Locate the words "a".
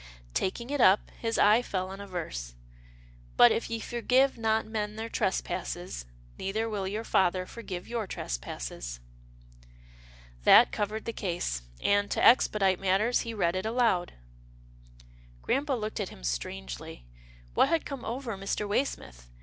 2.01-2.07